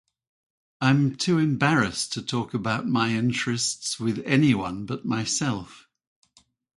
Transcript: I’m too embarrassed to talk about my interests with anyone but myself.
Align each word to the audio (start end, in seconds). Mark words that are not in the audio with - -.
I’m 0.81 1.13
too 1.15 1.37
embarrassed 1.37 2.11
to 2.13 2.23
talk 2.23 2.55
about 2.55 2.87
my 2.87 3.11
interests 3.11 3.99
with 3.99 4.23
anyone 4.25 4.87
but 4.87 5.05
myself. 5.05 5.87